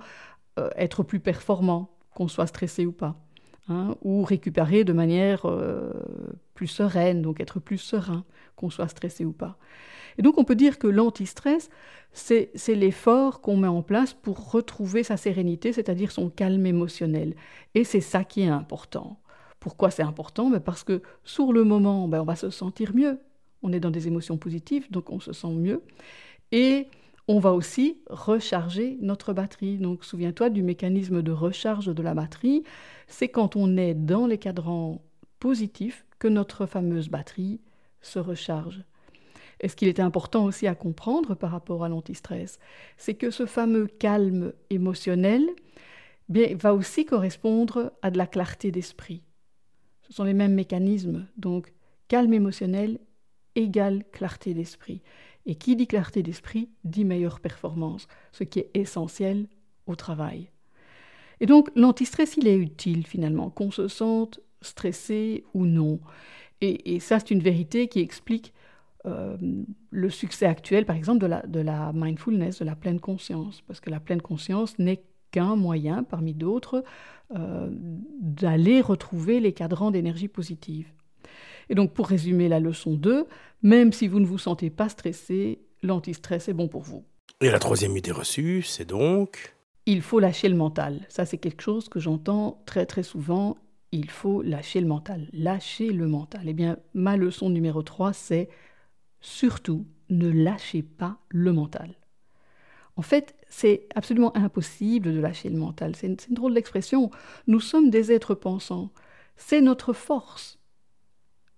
euh, 0.58 0.68
être 0.76 1.02
plus 1.02 1.20
performant 1.20 1.96
qu'on 2.20 2.28
soit 2.28 2.46
stressé 2.46 2.84
ou 2.84 2.92
pas, 2.92 3.16
hein, 3.70 3.96
ou 4.02 4.24
récupérer 4.24 4.84
de 4.84 4.92
manière 4.92 5.46
euh, 5.46 5.90
plus 6.52 6.66
sereine, 6.66 7.22
donc 7.22 7.40
être 7.40 7.60
plus 7.60 7.78
serein, 7.78 8.26
qu'on 8.56 8.68
soit 8.68 8.88
stressé 8.88 9.24
ou 9.24 9.32
pas. 9.32 9.56
Et 10.18 10.22
donc 10.22 10.36
on 10.36 10.44
peut 10.44 10.54
dire 10.54 10.78
que 10.78 10.86
l'anti-stress, 10.86 11.70
c'est 12.12 12.50
l'effort 12.68 13.40
qu'on 13.40 13.56
met 13.56 13.68
en 13.68 13.80
place 13.80 14.12
pour 14.12 14.52
retrouver 14.52 15.02
sa 15.02 15.16
sérénité, 15.16 15.72
c'est-à-dire 15.72 16.12
son 16.12 16.28
calme 16.28 16.66
émotionnel. 16.66 17.36
Et 17.74 17.84
c'est 17.84 18.02
ça 18.02 18.22
qui 18.22 18.42
est 18.42 18.48
important. 18.48 19.18
Pourquoi 19.58 19.90
c'est 19.90 20.02
important? 20.02 20.50
Ben 20.50 20.60
Parce 20.60 20.84
que 20.84 21.00
sur 21.24 21.54
le 21.54 21.64
moment, 21.64 22.06
ben 22.06 22.20
on 22.20 22.26
va 22.26 22.36
se 22.36 22.50
sentir 22.50 22.94
mieux. 22.94 23.18
On 23.62 23.72
est 23.72 23.80
dans 23.80 23.90
des 23.90 24.08
émotions 24.08 24.36
positives, 24.36 24.90
donc 24.90 25.08
on 25.08 25.20
se 25.20 25.32
sent 25.32 25.54
mieux. 25.54 25.80
Et 26.52 26.86
on 27.30 27.38
va 27.38 27.52
aussi 27.52 28.00
recharger 28.10 28.98
notre 29.00 29.32
batterie. 29.32 29.78
Donc 29.78 30.04
souviens-toi 30.04 30.50
du 30.50 30.64
mécanisme 30.64 31.22
de 31.22 31.30
recharge 31.30 31.94
de 31.94 32.02
la 32.02 32.12
batterie. 32.12 32.64
C'est 33.06 33.28
quand 33.28 33.54
on 33.54 33.76
est 33.76 33.94
dans 33.94 34.26
les 34.26 34.36
cadrans 34.36 35.00
positifs 35.38 36.04
que 36.18 36.26
notre 36.26 36.66
fameuse 36.66 37.08
batterie 37.08 37.60
se 38.02 38.18
recharge. 38.18 38.82
Et 39.60 39.68
ce 39.68 39.76
qu'il 39.76 39.86
est 39.86 40.00
important 40.00 40.44
aussi 40.44 40.66
à 40.66 40.74
comprendre 40.74 41.36
par 41.36 41.52
rapport 41.52 41.84
à 41.84 41.88
l'antistress, 41.88 42.58
c'est 42.96 43.14
que 43.14 43.30
ce 43.30 43.46
fameux 43.46 43.86
calme 43.86 44.52
émotionnel 44.68 45.46
bien, 46.28 46.56
va 46.56 46.74
aussi 46.74 47.04
correspondre 47.04 47.92
à 48.02 48.10
de 48.10 48.18
la 48.18 48.26
clarté 48.26 48.72
d'esprit. 48.72 49.22
Ce 50.02 50.12
sont 50.12 50.24
les 50.24 50.34
mêmes 50.34 50.54
mécanismes. 50.54 51.28
Donc 51.36 51.72
calme 52.08 52.34
émotionnel 52.34 52.98
égale 53.54 54.02
clarté 54.10 54.52
d'esprit. 54.52 55.00
Et 55.46 55.54
qui 55.54 55.76
dit 55.76 55.86
clarté 55.86 56.22
d'esprit 56.22 56.68
dit 56.84 57.04
meilleure 57.04 57.40
performance, 57.40 58.06
ce 58.32 58.44
qui 58.44 58.60
est 58.60 58.70
essentiel 58.74 59.48
au 59.86 59.96
travail. 59.96 60.50
Et 61.40 61.46
donc 61.46 61.70
l'antistress, 61.74 62.36
il 62.36 62.46
est 62.46 62.56
utile 62.56 63.06
finalement, 63.06 63.50
qu'on 63.50 63.70
se 63.70 63.88
sente 63.88 64.40
stressé 64.62 65.44
ou 65.54 65.66
non. 65.66 66.00
Et, 66.62 67.00
ça, 67.00 67.18
c'est 67.18 67.30
une 67.30 67.40
vérité 67.40 67.88
qui 67.88 68.00
explique 68.00 68.52
euh, 69.06 69.38
le 69.90 70.10
succès 70.10 70.44
actuel, 70.44 70.84
par 70.84 70.94
exemple, 70.94 71.20
de 71.20 71.60
la, 71.60 71.92
mindfulness, 71.94 72.58
de 72.58 72.66
la 72.66 72.76
pleine 72.76 73.00
conscience, 73.00 73.62
parce 73.62 73.80
que 73.80 73.88
la 73.88 73.98
pleine 73.98 74.20
conscience 74.20 74.78
n'est 74.78 75.02
qu'un 75.30 75.56
moyen, 75.56 76.02
parmi 76.02 76.34
d'autres, 76.34 76.84
euh, 77.34 77.70
d'aller 78.20 78.82
retrouver 78.82 79.40
les 79.40 79.54
cadrans 79.54 79.90
d'énergie 79.90 80.28
positive. 80.28 80.92
Et 81.70 81.76
donc, 81.76 81.94
pour 81.94 82.08
résumer 82.08 82.48
la 82.48 82.58
leçon 82.58 82.94
2, 82.94 83.26
même 83.62 83.92
si 83.92 84.08
vous 84.08 84.18
ne 84.18 84.26
vous 84.26 84.38
sentez 84.38 84.70
pas 84.70 84.88
stressé, 84.88 85.60
l'antistress 85.82 86.48
est 86.48 86.52
bon 86.52 86.66
pour 86.66 86.82
vous. 86.82 87.04
Et 87.40 87.48
la 87.48 87.60
troisième 87.60 87.96
idée 87.96 88.10
reçue, 88.10 88.62
c'est 88.62 88.84
donc 88.84 89.54
Il 89.86 90.02
faut 90.02 90.18
lâcher 90.18 90.48
le 90.48 90.56
mental. 90.56 91.06
Ça, 91.08 91.24
c'est 91.24 91.38
quelque 91.38 91.62
chose 91.62 91.88
que 91.88 92.00
j'entends 92.00 92.60
très 92.66 92.86
très 92.86 93.04
souvent. 93.04 93.56
Il 93.92 94.10
faut 94.10 94.42
lâcher 94.42 94.80
le 94.80 94.88
mental. 94.88 95.28
Lâcher 95.32 95.92
le 95.92 96.08
mental. 96.08 96.42
Eh 96.46 96.54
bien, 96.54 96.76
ma 96.92 97.16
leçon 97.16 97.50
numéro 97.50 97.82
3, 97.82 98.12
c'est 98.12 98.48
surtout 99.20 99.86
ne 100.10 100.28
lâchez 100.28 100.82
pas 100.82 101.18
le 101.28 101.52
mental. 101.52 101.94
En 102.96 103.02
fait, 103.02 103.36
c'est 103.48 103.86
absolument 103.94 104.36
impossible 104.36 105.14
de 105.14 105.20
lâcher 105.20 105.50
le 105.50 105.56
mental. 105.56 105.94
C'est 105.94 106.08
une, 106.08 106.16
une, 106.28 106.34
drôle 106.34 106.54
d'expression. 106.54 107.10
Nous 107.46 107.60
sommes 107.60 107.90
des 107.90 108.10
êtres 108.10 108.34
pensants. 108.34 108.90
C'est 109.36 109.60
notre 109.60 109.92
force 109.92 110.59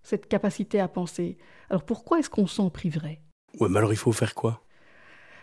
cette 0.03 0.29
capacité 0.29 0.81
à 0.81 0.89
penser. 0.89 1.39
Alors 1.71 1.85
pourquoi 1.85 2.19
est-ce 2.19 2.31
qu'on 2.31 2.47
s'en 2.47 2.71
priverait? 2.71 3.21
Ouais, 3.61 3.69
mais 3.69 3.79
alors 3.79 3.93
il 3.93 3.99
faut 3.99 4.13
faire 4.13 4.35
quoi? 4.35 4.63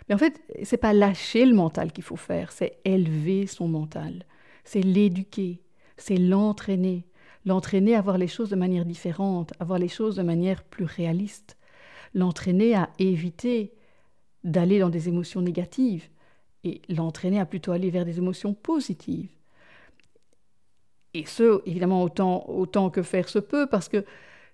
Mais 0.07 0.15
en 0.15 0.17
fait, 0.17 0.41
c'est 0.63 0.77
pas 0.77 0.93
lâcher 0.93 1.45
le 1.45 1.55
mental 1.55 1.91
qu'il 1.91 2.03
faut 2.03 2.15
faire, 2.15 2.51
c'est 2.51 2.79
élever 2.83 3.45
son 3.45 3.67
mental, 3.67 4.25
c'est 4.63 4.81
l'éduquer, 4.81 5.61
c'est 5.97 6.17
l'entraîner, 6.17 7.05
l'entraîner 7.45 7.95
à 7.95 8.01
voir 8.01 8.17
les 8.17 8.27
choses 8.27 8.49
de 8.49 8.55
manière 8.55 8.85
différente, 8.85 9.53
à 9.59 9.65
voir 9.65 9.77
les 9.77 9.87
choses 9.87 10.15
de 10.15 10.23
manière 10.23 10.63
plus 10.63 10.85
réaliste, 10.85 11.57
l'entraîner 12.15 12.75
à 12.75 12.89
éviter 12.97 13.73
d'aller 14.43 14.79
dans 14.79 14.89
des 14.89 15.09
émotions 15.09 15.41
négatives 15.41 16.09
et 16.63 16.81
l'entraîner 16.89 17.39
à 17.39 17.45
plutôt 17.45 17.71
aller 17.71 17.91
vers 17.91 18.05
des 18.05 18.17
émotions 18.17 18.53
positives. 18.53 19.29
Et 21.13 21.25
ce, 21.25 21.61
évidemment, 21.67 22.03
autant, 22.03 22.49
autant 22.49 22.89
que 22.89 23.01
faire 23.01 23.29
se 23.29 23.39
peut, 23.39 23.67
parce 23.67 23.89
que 23.89 24.05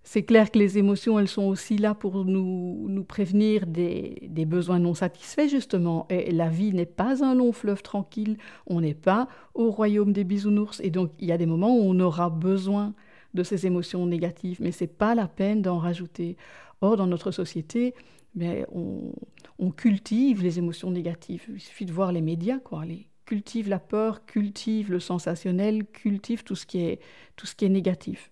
c'est 0.08 0.22
clair 0.24 0.52
que 0.52 0.60
les 0.60 0.78
émotions, 0.78 1.18
elles 1.18 1.28
sont 1.28 1.46
aussi 1.46 1.80
là 1.80 1.96
pour 1.96 2.26
nous, 2.26 2.86
nous 2.88 3.04
prévenir 3.04 3.66
des, 3.66 4.22
des, 4.30 4.46
besoins 4.46 4.78
non 4.78 4.94
satisfaits, 4.94 5.48
justement. 5.50 6.06
Et 6.12 6.32
la 6.32 6.48
vie 6.48 6.72
n'est 6.74 6.86
pas 6.86 7.26
un 7.26 7.34
long 7.34 7.52
fleuve 7.52 7.82
tranquille, 7.82 8.38
on 8.68 8.82
n'est 8.82 8.94
pas 8.94 9.28
au 9.56 9.72
royaume 9.72 10.14
des 10.14 10.24
bisounours. 10.24 10.80
Et 10.82 10.92
donc, 10.92 11.12
il 11.18 11.28
y 11.28 11.32
a 11.32 11.40
des 11.40 11.48
moments 11.48 11.76
où 11.76 11.82
on 11.82 12.00
aura 12.00 12.30
besoin 12.30 12.94
de 13.34 13.42
ces 13.42 13.66
émotions 13.66 14.06
négatives, 14.06 14.60
mais 14.62 14.72
c'est 14.72 14.86
pas 14.86 15.16
la 15.16 15.28
peine 15.28 15.64
d'en 15.64 15.80
rajouter. 15.80 16.38
Or, 16.82 16.98
dans 16.98 17.08
notre 17.08 17.32
société, 17.32 17.96
mais 18.36 18.64
on, 18.72 19.12
on, 19.58 19.72
cultive 19.72 20.44
les 20.44 20.60
émotions 20.60 20.92
négatives. 20.92 21.46
Il 21.50 21.60
suffit 21.60 21.86
de 21.86 21.92
voir 21.92 22.12
les 22.12 22.22
médias, 22.22 22.60
quoi. 22.60 22.86
Les, 22.86 23.08
cultive 23.26 23.70
la 23.70 23.80
peur, 23.80 24.24
cultive 24.26 24.92
le 24.92 25.00
sensationnel, 25.00 25.84
cultive 25.86 26.44
tout 26.44 26.56
ce 26.56 26.68
qui 26.68 26.80
est, 26.80 27.00
tout 27.36 27.48
ce 27.48 27.56
qui 27.56 27.66
est 27.66 27.70
négatif. 27.70 28.30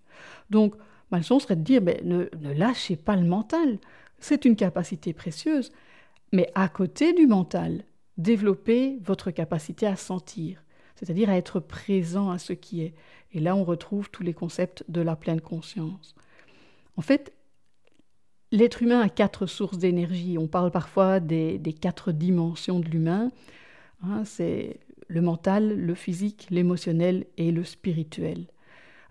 Donc, 0.52 0.76
Ma 1.14 1.22
serait 1.22 1.56
de 1.56 1.62
dire 1.62 1.80
ben, 1.80 1.96
ne, 2.04 2.28
lâchez 2.54 2.96
pas 2.96 3.16
le 3.16 3.28
mental. 3.28 3.78
C'est 4.18 4.46
une 4.46 4.56
capacité 4.56 5.14
précieuse. 5.14 5.72
Mais 6.32 6.50
à 6.56 6.68
côté 6.68 7.14
du 7.14 7.28
mental, 7.28 7.84
développez 8.18 8.98
votre 9.04 9.30
capacité 9.30 9.86
à 9.86 9.96
sentir, 9.96 10.64
c'est-à-dire 10.96 11.30
à 11.30 11.38
être 11.38 11.60
présent 11.60 12.32
à 12.32 12.40
ce 12.40 12.54
qui 12.54 12.82
est. 12.82 12.96
Et 13.32 13.40
là, 13.40 13.56
on 13.56 13.64
retrouve 13.64 14.10
tous 14.10 14.24
les 14.24 14.34
concepts 14.34 14.86
de 14.88 15.02
la 15.02 15.16
pleine 15.16 15.40
conscience. 15.40 16.16
En 16.98 17.04
fait, 17.04 17.32
l'être 18.52 18.82
humain 18.82 19.02
a 19.02 19.10
quatre 19.10 19.46
sources 19.46 19.78
d'énergie. 19.78 20.40
On 20.40 20.48
parle 20.48 20.72
parfois 20.72 21.20
des, 21.20 21.60
des 21.60 21.74
quatre 21.74 22.12
dimensions 22.12 22.80
de 22.80 22.90
l'humain. 22.90 23.32
Hein, 24.04 24.24
c'est 24.26 24.80
le 25.08 25.22
mental, 25.22 25.78
le 25.78 25.94
physique, 25.94 26.48
l'émotionnel 26.50 27.28
et 27.38 27.52
le 27.52 27.64
spirituel. 27.64 28.48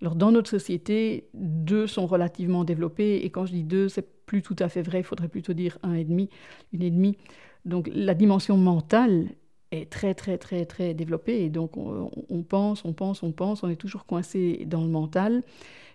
Alors 0.02 0.16
dans 0.16 0.32
notre 0.32 0.50
société, 0.50 1.28
deux 1.32 1.86
sont 1.86 2.06
relativement 2.06 2.64
développés, 2.64 3.24
et 3.24 3.30
quand 3.30 3.46
je 3.46 3.52
dis 3.52 3.62
deux, 3.62 3.88
c'est 3.88 4.26
plus 4.26 4.42
tout 4.42 4.56
à 4.58 4.68
fait 4.68 4.82
vrai, 4.82 4.98
il 4.98 5.04
faudrait 5.04 5.28
plutôt 5.28 5.52
dire 5.52 5.78
un 5.84 5.94
et 5.94 6.02
demi, 6.02 6.28
une 6.72 6.82
et 6.82 6.90
demie. 6.90 7.16
Donc 7.64 7.88
la 7.94 8.14
dimension 8.14 8.56
mentale 8.56 9.28
est 9.70 9.88
très 9.90 10.14
très 10.14 10.38
très 10.38 10.66
très 10.66 10.92
développée, 10.92 11.44
et 11.44 11.50
donc 11.50 11.76
on, 11.76 12.42
pense, 12.42 12.84
on 12.84 12.92
pense, 12.92 13.22
on 13.22 13.30
pense, 13.30 13.62
on 13.62 13.68
est 13.68 13.76
toujours 13.76 14.04
coincé 14.04 14.64
dans 14.66 14.82
le 14.82 14.88
mental, 14.88 15.44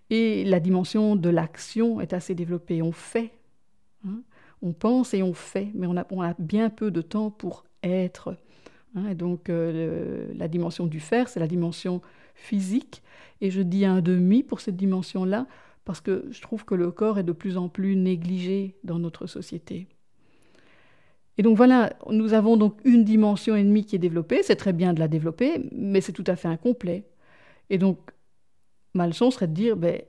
et 0.09 0.45
la 0.45 0.61
dimension 0.61 1.17
de 1.17 1.29
l'action 1.29 1.99
est 1.99 2.13
assez 2.13 2.33
développée, 2.33 2.81
on 2.81 2.93
fait, 2.93 3.31
hein. 4.07 4.21
on 4.61 4.71
pense 4.71 5.13
et 5.13 5.21
on 5.21 5.33
fait, 5.33 5.67
mais 5.73 5.85
on 5.85 6.21
a, 6.21 6.33
bien 6.39 6.69
peu 6.69 6.91
de 6.91 7.01
temps 7.01 7.29
pour 7.29 7.65
être. 7.83 8.37
Hein. 8.95 9.09
et 9.09 9.15
donc 9.15 9.49
euh, 9.49 10.31
la 10.33 10.47
dimension 10.47 10.87
du 10.87 11.01
faire, 11.01 11.27
c'est 11.27 11.41
la 11.41 11.47
dimension 11.47 12.01
physique. 12.37 13.03
Et 13.41 13.51
je 13.51 13.61
dis 13.61 13.85
un 13.85 14.01
demi 14.01 14.43
pour 14.43 14.61
cette 14.61 14.77
dimension-là 14.77 15.45
parce 15.85 16.01
que 16.01 16.25
je 16.31 16.41
trouve 16.41 16.65
que 16.65 16.75
le 16.75 16.91
corps 16.91 17.19
est 17.19 17.23
de 17.23 17.31
plus 17.31 17.57
en 17.57 17.69
plus 17.69 17.95
négligé 17.95 18.75
dans 18.83 18.99
notre 18.99 19.27
société. 19.27 19.87
Et 21.37 21.43
donc 21.43 21.55
voilà, 21.55 21.93
nous 22.09 22.33
avons 22.33 22.57
donc 22.57 22.79
une 22.83 23.03
dimension 23.03 23.55
et 23.55 23.63
demie 23.63 23.85
qui 23.85 23.95
est 23.95 23.99
développée, 23.99 24.41
c'est 24.43 24.55
très 24.55 24.73
bien 24.73 24.93
de 24.93 24.99
la 24.99 25.07
développer, 25.07 25.69
mais 25.71 26.01
c'est 26.01 26.11
tout 26.11 26.23
à 26.27 26.35
fait 26.35 26.47
incomplet. 26.47 27.05
Et 27.69 27.77
donc, 27.77 27.99
ma 28.95 29.05
leçon 29.05 29.29
serait 29.29 29.47
de 29.47 29.53
dire, 29.53 29.77
ben, 29.77 30.01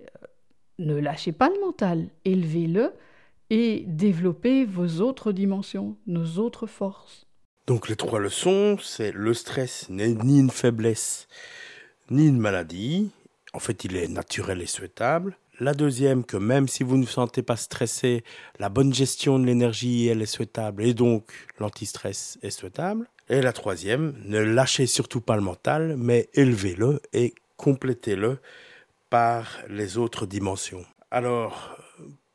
ne 0.79 0.95
lâchez 0.95 1.33
pas 1.33 1.51
le 1.51 1.61
mental, 1.61 2.09
élevez-le 2.25 2.93
et 3.51 3.85
développez 3.87 4.65
vos 4.65 5.01
autres 5.01 5.33
dimensions, 5.33 5.97
nos 6.07 6.39
autres 6.39 6.67
forces. 6.67 7.27
Donc 7.67 7.89
les 7.89 7.97
trois 7.97 8.19
leçons, 8.19 8.79
c'est 8.81 9.13
le 9.13 9.35
stress 9.35 9.91
n'est 9.91 10.15
ni 10.15 10.41
une 10.41 10.51
faiblesse, 10.51 11.29
ni 12.11 12.27
une 12.27 12.39
maladie. 12.39 13.11
En 13.53 13.59
fait, 13.59 13.85
il 13.85 13.97
est 13.97 14.09
naturel 14.09 14.61
et 14.61 14.67
souhaitable. 14.67 15.37
La 15.61 15.75
deuxième, 15.75 16.25
que 16.25 16.37
même 16.37 16.69
si 16.69 16.85
vous 16.85 16.97
ne 16.97 17.05
vous 17.05 17.11
sentez 17.11 17.43
pas 17.43 17.57
stressé, 17.57 18.23
la 18.61 18.69
bonne 18.69 18.95
gestion 18.95 19.39
de 19.39 19.47
l'énergie, 19.47 20.07
elle 20.07 20.23
est 20.23 20.27
souhaitable 20.27 20.85
et 20.85 20.95
donc 20.95 21.25
l'antistress 21.59 22.39
est 22.43 22.51
souhaitable. 22.51 23.09
Et 23.29 23.43
la 23.43 23.53
troisième, 23.53 24.15
ne 24.25 24.39
lâchez 24.39 24.87
surtout 24.87 25.21
pas 25.21 25.35
le 25.35 25.43
mental, 25.43 25.97
mais 25.97 26.29
élevez-le 26.35 27.01
et 27.13 27.35
complétez-le 27.57 28.39
par 29.11 29.59
les 29.69 29.99
autres 29.99 30.27
dimensions. 30.27 30.85
Alors, 31.11 31.77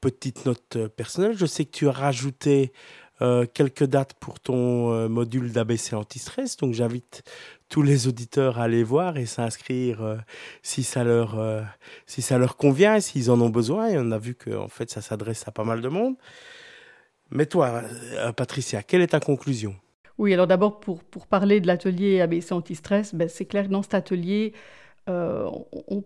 petite 0.02 0.46
note 0.46 0.88
personnelle, 0.98 1.38
je 1.38 1.46
sais 1.46 1.64
que 1.66 1.72
tu 1.72 1.88
as 1.88 1.94
rajouté 1.94 2.74
euh, 3.22 3.46
quelques 3.52 3.86
dates 3.86 4.16
pour 4.16 4.40
ton 4.40 4.92
euh, 4.92 5.08
module 5.08 5.52
d'ABC 5.52 5.94
anti-stress, 5.94 6.58
donc 6.58 6.74
j'invite 6.74 7.24
tous 7.74 7.82
les 7.82 8.08
auditeurs 8.08 8.60
à 8.60 8.66
aller 8.66 8.84
voir 8.84 9.18
et 9.18 9.26
s'inscrire 9.26 10.04
euh, 10.04 10.18
si 10.62 10.84
ça 10.84 11.04
leur 11.04 11.40
si 12.06 12.22
ça 12.22 12.38
leur 12.38 12.56
convient, 12.56 13.00
s'ils 13.00 13.32
en 13.32 13.42
ont 13.42 13.50
besoin. 13.50 13.88
Et 13.88 13.98
on 13.98 14.12
a 14.12 14.20
vu 14.20 14.36
que 14.36 14.56
en 14.56 14.68
fait 14.68 14.92
ça 14.92 15.02
s'adresse 15.02 15.48
à 15.48 15.52
pas 15.52 15.64
mal 15.64 15.82
de 15.82 15.90
monde. 15.90 16.16
Mais 17.32 17.48
toi, 17.48 17.82
Patricia, 18.38 18.84
quelle 18.84 19.02
est 19.02 19.08
ta 19.08 19.20
conclusion? 19.20 19.76
Oui, 20.20 20.32
alors 20.36 20.46
d'abord 20.46 20.80
pour, 20.80 21.04
pour 21.04 21.26
parler 21.26 21.60
de 21.62 21.66
l'atelier 21.66 22.22
ABC 22.22 22.54
anti-stress, 22.54 23.16
ben, 23.16 23.28
c'est 23.28 23.46
clair 23.46 23.66
que 23.66 23.72
dans 23.72 23.82
cet 23.82 23.96
atelier, 23.96 24.54
on, 25.08 26.04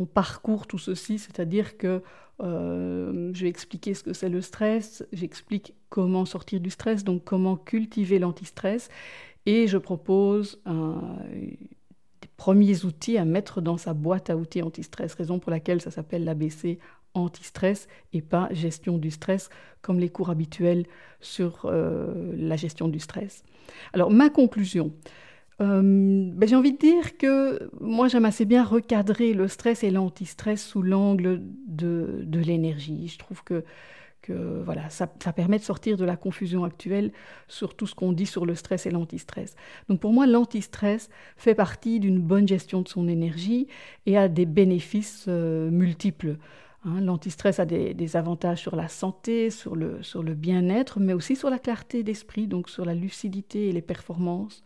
on 0.00 0.06
parcourt 0.06 0.66
tout 0.66 0.78
ceci, 0.78 1.18
c'est-à-dire 1.18 1.76
que 1.76 2.02
euh, 2.42 3.30
je 3.34 3.42
vais 3.42 3.50
expliquer 3.50 3.92
ce 3.92 4.02
que 4.02 4.14
c'est 4.14 4.30
le 4.30 4.40
stress, 4.40 5.04
j'explique 5.12 5.74
comment 5.90 6.24
sortir 6.24 6.60
du 6.60 6.70
stress, 6.70 7.04
donc 7.04 7.24
comment 7.24 7.56
cultiver 7.56 8.18
l'antistress, 8.18 8.88
et 9.46 9.66
je 9.66 9.78
propose 9.78 10.60
des 10.66 12.28
premiers 12.36 12.84
outils 12.84 13.18
à 13.18 13.24
mettre 13.24 13.60
dans 13.60 13.76
sa 13.76 13.94
boîte 13.94 14.30
à 14.30 14.36
outils 14.36 14.62
anti-stress, 14.62 15.14
raison 15.14 15.38
pour 15.38 15.50
laquelle 15.50 15.80
ça 15.80 15.90
s'appelle 15.90 16.24
l'ABC 16.24 16.78
anti-stress 17.14 17.88
et 18.12 18.22
pas 18.22 18.48
gestion 18.52 18.98
du 18.98 19.10
stress 19.10 19.48
comme 19.82 19.98
les 19.98 20.08
cours 20.08 20.30
habituels 20.30 20.86
sur 21.20 21.62
euh, 21.64 22.32
la 22.36 22.56
gestion 22.56 22.88
du 22.88 23.00
stress. 23.00 23.42
Alors 23.92 24.10
ma 24.10 24.30
conclusion, 24.30 24.92
euh, 25.60 25.82
ben, 25.82 26.48
j'ai 26.48 26.56
envie 26.56 26.72
de 26.72 26.78
dire 26.78 27.16
que 27.18 27.70
moi 27.80 28.08
j'aime 28.08 28.24
assez 28.24 28.44
bien 28.44 28.64
recadrer 28.64 29.34
le 29.34 29.48
stress 29.48 29.84
et 29.84 29.90
l'antistress 29.90 30.64
sous 30.64 30.82
l'angle 30.82 31.42
de, 31.66 32.22
de 32.24 32.38
l'énergie. 32.38 33.08
Je 33.08 33.18
trouve 33.18 33.42
que, 33.44 33.64
que 34.30 34.62
voilà, 34.64 34.88
ça, 34.90 35.08
ça, 35.22 35.32
permet 35.32 35.58
de 35.58 35.64
sortir 35.64 35.96
de 35.96 36.04
la 36.04 36.16
confusion 36.16 36.64
actuelle 36.64 37.12
sur 37.48 37.74
tout 37.74 37.86
ce 37.86 37.94
qu'on 37.94 38.12
dit 38.12 38.26
sur 38.26 38.46
le 38.46 38.54
stress 38.54 38.86
et 38.86 38.90
l'antistress. 38.90 39.54
Donc 39.88 40.00
pour 40.00 40.12
moi, 40.12 40.26
l'antistress 40.26 41.08
fait 41.36 41.54
partie 41.54 42.00
d'une 42.00 42.20
bonne 42.20 42.46
gestion 42.46 42.82
de 42.82 42.88
son 42.88 43.08
énergie 43.08 43.66
et 44.06 44.16
a 44.16 44.28
des 44.28 44.46
bénéfices 44.46 45.26
euh, 45.28 45.70
multiples. 45.70 46.36
Hein, 46.84 47.00
L'antistress 47.00 47.60
a 47.60 47.66
des, 47.66 47.92
des, 47.94 48.16
avantages 48.16 48.60
sur 48.60 48.76
la 48.76 48.88
santé, 48.88 49.50
sur 49.50 49.76
le, 49.76 50.02
sur 50.02 50.22
le 50.22 50.34
bien-être, 50.34 51.00
mais 51.00 51.12
aussi 51.12 51.36
sur 51.36 51.50
la 51.50 51.58
clarté 51.58 52.02
d'esprit, 52.02 52.46
donc 52.46 52.70
sur 52.70 52.84
la 52.84 52.94
lucidité 52.94 53.68
et 53.68 53.72
les 53.72 53.82
performances. 53.82 54.62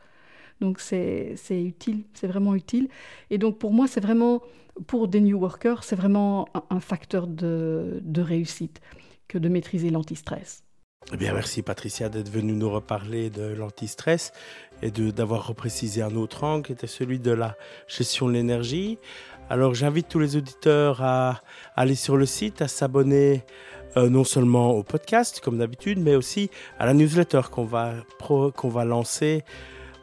Donc 0.61 0.81
c'est 0.81 1.37
utile, 1.51 2.05
c'est 2.15 2.27
vraiment 2.27 2.55
utile. 2.55 2.89
Et 3.31 3.39
donc 3.39 3.59
pour 3.59 3.73
moi, 3.73 3.87
c'est 3.87 4.01
vraiment, 4.01 4.43
pour 4.87 5.09
des 5.09 5.21
New 5.21 5.39
Workers, 5.39 5.83
c'est 5.85 5.97
vraiment 5.97 6.49
un, 6.71 6.81
facteur 6.81 7.27
de, 7.27 8.01
de, 8.03 8.21
réussite 8.23 8.81
que 9.29 9.39
de 9.39 9.49
maîtriser 9.49 9.91
l'antistress. 9.91 10.65
Eh 11.13 11.17
bien, 11.19 11.35
merci 11.35 11.61
Patricia 11.63 12.09
d'être 12.09 12.31
venue 12.31 12.55
nous 12.55 12.71
reparler 12.71 13.29
de 13.29 13.43
l'antistress 13.43 14.33
et 14.83 14.91
d'avoir 14.91 15.47
reprécisé 15.47 16.01
un 16.03 16.15
autre 16.17 16.45
angle 16.45 16.67
qui 16.67 16.73
était 16.73 16.87
celui 16.87 17.19
de 17.19 17.31
la 17.31 17.57
gestion 17.89 18.27
de 18.27 18.33
l'énergie. 18.33 18.99
Alors 19.51 19.75
j'invite 19.75 20.09
tous 20.09 20.19
les 20.19 20.37
auditeurs 20.37 21.03
à 21.03 21.43
aller 21.77 21.95
sur 21.95 22.17
le 22.17 22.25
site, 22.25 22.63
à 22.63 22.69
s'abonner 22.69 23.45
euh, 23.97 24.09
non 24.09 24.25
seulement 24.25 24.71
au 24.73 24.83
podcast 24.83 25.41
comme 25.41 25.59
d'habitude, 25.59 26.01
mais 26.01 26.17
aussi 26.17 26.51
à 26.79 26.87
la 26.87 26.95
newsletter 26.95 27.43
qu'on 27.51 27.65
va, 27.65 27.93
qu'on 28.19 28.69
va 28.69 28.85
lancer 28.85 29.45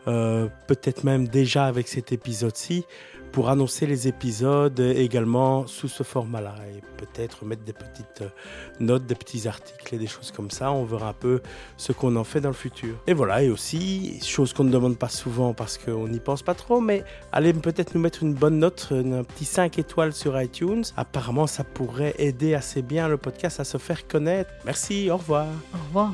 euh, 0.08 0.48
peut-être 0.68 1.04
même 1.04 1.28
déjà 1.28 1.66
avec 1.66 1.88
cet 1.88 2.12
épisode-ci, 2.12 2.86
pour 3.32 3.50
annoncer 3.50 3.86
les 3.86 4.08
épisodes 4.08 4.80
également 4.80 5.68
sous 5.68 5.88
ce 5.88 6.04
format-là 6.04 6.56
et 6.76 6.82
peut-être 6.98 7.46
mettre 7.46 7.64
des 7.64 7.74
petites 7.74 8.22
euh, 8.22 8.30
notes, 8.80 9.06
des 9.06 9.16
petits 9.16 9.48
articles 9.48 9.96
et 9.96 9.98
des 9.98 10.08
choses 10.08 10.32
comme 10.32 10.52
ça. 10.52 10.72
On 10.72 10.84
verra 10.84 11.10
un 11.10 11.14
peu 11.14 11.42
ce 11.78 11.92
qu'on 11.92 12.16
en 12.16 12.24
fait 12.24 12.42
dans 12.42 12.50
le 12.50 12.56
futur. 12.56 12.96
Et 13.08 13.14
voilà, 13.14 13.42
et 13.44 13.50
aussi, 13.50 14.20
chose 14.24 14.54
qu'on 14.54 14.64
ne 14.64 14.72
demande 14.72 14.98
pas 14.98 15.10
souvent 15.10 15.54
parce 15.54 15.78
qu'on 15.78 16.08
n'y 16.08 16.20
pense 16.20 16.42
pas 16.42 16.54
trop, 16.54 16.82
mais 16.82 17.04
allez 17.32 17.54
peut-être 17.54 17.96
nous 17.96 18.02
mettre 18.02 18.24
une 18.24 18.34
bonne 18.34 18.60
note, 18.60 18.90
un 18.92 19.24
petit 19.24 19.46
5 19.46 19.80
étoiles 19.80 20.14
sur 20.14 20.40
iTunes. 20.42 20.84
Apparemment, 20.98 21.48
ça 21.48 21.64
pourrait 21.64 22.16
aider 22.18 22.54
assez 22.54 22.82
bien 22.82 23.08
le 23.08 23.18
podcast 23.18 23.60
à 23.60 23.64
se 23.64 23.78
faire 23.78 24.08
connaître. 24.08 24.52
Merci, 24.66 25.10
au 25.10 25.18
revoir. 25.18 25.48
Au 25.74 25.78
revoir. 25.88 26.14